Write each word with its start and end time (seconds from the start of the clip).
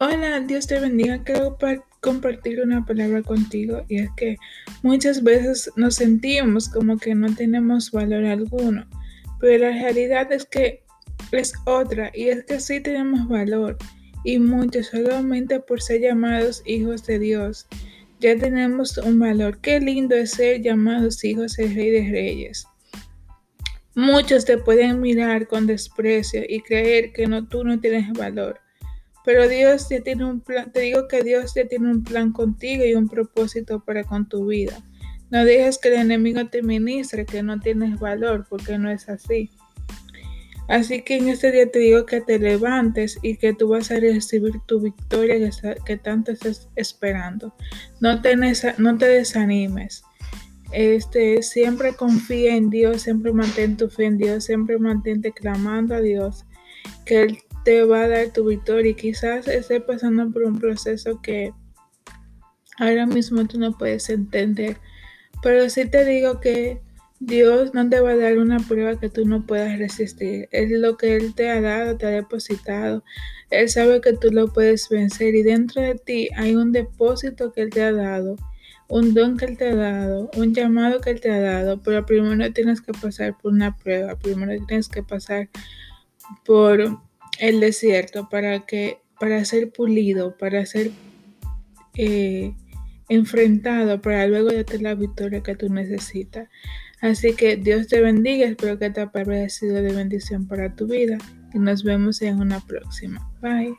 Hola, 0.00 0.38
Dios 0.38 0.68
te 0.68 0.78
bendiga. 0.78 1.24
Quiero 1.24 1.58
compartir 1.98 2.60
una 2.60 2.86
palabra 2.86 3.20
contigo 3.20 3.84
y 3.88 3.98
es 3.98 4.10
que 4.16 4.36
muchas 4.84 5.24
veces 5.24 5.72
nos 5.74 5.96
sentimos 5.96 6.68
como 6.68 6.98
que 6.98 7.16
no 7.16 7.34
tenemos 7.34 7.90
valor 7.90 8.24
alguno, 8.24 8.86
pero 9.40 9.64
la 9.64 9.72
realidad 9.72 10.30
es 10.30 10.44
que 10.44 10.84
es 11.32 11.52
otra 11.66 12.12
y 12.14 12.28
es 12.28 12.44
que 12.44 12.60
sí 12.60 12.80
tenemos 12.80 13.26
valor 13.26 13.76
y 14.22 14.38
mucho 14.38 14.84
solamente 14.84 15.58
por 15.58 15.82
ser 15.82 16.02
llamados 16.02 16.62
hijos 16.64 17.04
de 17.04 17.18
Dios. 17.18 17.66
Ya 18.20 18.38
tenemos 18.38 18.98
un 18.98 19.18
valor. 19.18 19.60
Qué 19.60 19.80
lindo 19.80 20.14
es 20.14 20.30
ser 20.30 20.62
llamados 20.62 21.24
hijos 21.24 21.56
del 21.56 21.74
Rey 21.74 21.90
de 21.90 22.08
Reyes. 22.08 22.68
Muchos 23.96 24.44
te 24.44 24.58
pueden 24.58 25.00
mirar 25.00 25.48
con 25.48 25.66
desprecio 25.66 26.44
y 26.48 26.60
creer 26.60 27.12
que 27.12 27.26
no, 27.26 27.48
tú 27.48 27.64
no 27.64 27.80
tienes 27.80 28.12
valor. 28.12 28.60
Pero 29.28 29.46
Dios 29.46 29.90
ya 29.90 30.00
tiene 30.00 30.24
un 30.24 30.40
plan, 30.40 30.72
te 30.72 30.80
digo 30.80 31.06
que 31.06 31.22
Dios 31.22 31.52
ya 31.54 31.68
tiene 31.68 31.90
un 31.90 32.02
plan 32.02 32.32
contigo 32.32 32.82
y 32.86 32.94
un 32.94 33.10
propósito 33.10 33.80
para 33.80 34.02
con 34.02 34.26
tu 34.26 34.46
vida. 34.46 34.82
No 35.28 35.44
dejes 35.44 35.76
que 35.76 35.88
el 35.88 36.00
enemigo 36.00 36.46
te 36.46 36.62
ministre 36.62 37.26
que 37.26 37.42
no 37.42 37.60
tienes 37.60 38.00
valor, 38.00 38.46
porque 38.48 38.78
no 38.78 38.90
es 38.90 39.06
así. 39.10 39.50
Así 40.66 41.02
que 41.02 41.18
en 41.18 41.28
este 41.28 41.52
día 41.52 41.70
te 41.70 41.78
digo 41.78 42.06
que 42.06 42.22
te 42.22 42.38
levantes 42.38 43.18
y 43.20 43.36
que 43.36 43.52
tú 43.52 43.68
vas 43.68 43.90
a 43.90 44.00
recibir 44.00 44.60
tu 44.64 44.80
victoria 44.80 45.50
que, 45.84 45.98
tanto 45.98 46.32
estás 46.32 46.70
esperando. 46.74 47.54
No 48.00 48.22
te, 48.22 48.34
no 48.34 48.96
te 48.96 49.08
desanimes. 49.08 50.04
Este, 50.72 51.42
siempre 51.42 51.92
confía 51.92 52.56
en 52.56 52.70
Dios, 52.70 53.02
siempre 53.02 53.30
mantén 53.34 53.76
tu 53.76 53.90
fe 53.90 54.06
en 54.06 54.16
Dios, 54.16 54.44
siempre 54.44 54.78
mantente 54.78 55.32
clamando 55.32 55.96
a 55.96 56.00
Dios, 56.00 56.46
que 57.04 57.24
Él 57.24 57.38
te 57.64 57.82
va 57.84 58.02
a 58.02 58.08
dar 58.08 58.32
tu 58.32 58.44
victoria. 58.44 58.90
Y 58.90 58.94
quizás 58.94 59.48
estés 59.48 59.82
pasando 59.82 60.30
por 60.30 60.42
un 60.44 60.58
proceso 60.58 61.20
que 61.22 61.52
ahora 62.78 63.06
mismo 63.06 63.46
tú 63.46 63.58
no 63.58 63.76
puedes 63.76 64.08
entender, 64.08 64.78
pero 65.42 65.68
sí 65.68 65.88
te 65.88 66.04
digo 66.04 66.40
que 66.40 66.80
Dios 67.20 67.74
no 67.74 67.88
te 67.88 68.00
va 68.00 68.10
a 68.10 68.16
dar 68.16 68.38
una 68.38 68.58
prueba 68.60 68.98
que 68.98 69.08
tú 69.08 69.26
no 69.26 69.44
puedas 69.44 69.76
resistir. 69.78 70.48
Es 70.52 70.70
lo 70.70 70.96
que 70.96 71.16
Él 71.16 71.34
te 71.34 71.50
ha 71.50 71.60
dado, 71.60 71.96
te 71.96 72.06
ha 72.06 72.10
depositado. 72.10 73.02
Él 73.50 73.68
sabe 73.68 74.00
que 74.00 74.12
tú 74.12 74.30
lo 74.30 74.52
puedes 74.52 74.88
vencer 74.88 75.34
y 75.34 75.42
dentro 75.42 75.82
de 75.82 75.96
ti 75.96 76.28
hay 76.36 76.54
un 76.54 76.70
depósito 76.70 77.52
que 77.52 77.62
Él 77.62 77.70
te 77.70 77.82
ha 77.82 77.92
dado, 77.92 78.36
un 78.88 79.14
don 79.14 79.36
que 79.36 79.46
Él 79.46 79.56
te 79.56 79.70
ha 79.70 79.74
dado, 79.74 80.30
un 80.36 80.54
llamado 80.54 81.00
que 81.00 81.10
Él 81.10 81.20
te 81.20 81.30
ha 81.32 81.40
dado, 81.40 81.80
pero 81.82 82.06
primero 82.06 82.52
tienes 82.52 82.80
que 82.80 82.92
pasar 82.92 83.36
por 83.36 83.52
una 83.52 83.76
prueba, 83.76 84.16
primero 84.16 84.52
tienes 84.66 84.88
que 84.88 85.02
pasar 85.02 85.48
por 86.44 87.00
el 87.38 87.60
desierto 87.60 88.28
para 88.28 88.66
que 88.66 88.98
para 89.18 89.44
ser 89.44 89.70
pulido, 89.70 90.36
para 90.36 90.64
ser 90.64 90.92
eh, 91.94 92.54
enfrentado, 93.08 94.00
para 94.00 94.26
luego 94.26 94.50
darte 94.52 94.78
la 94.78 94.94
victoria 94.94 95.42
que 95.42 95.56
tú 95.56 95.68
necesitas. 95.68 96.48
Así 97.00 97.34
que 97.34 97.56
Dios 97.56 97.88
te 97.88 98.00
bendiga, 98.00 98.46
espero 98.46 98.78
que 98.78 98.86
esta 98.86 99.12
palabra 99.12 99.38
haya 99.38 99.48
sido 99.48 99.82
de 99.82 99.92
bendición 99.92 100.46
para 100.46 100.74
tu 100.74 100.86
vida 100.86 101.18
y 101.54 101.58
nos 101.58 101.84
vemos 101.84 102.22
en 102.22 102.40
una 102.40 102.60
próxima. 102.60 103.28
Bye. 103.40 103.76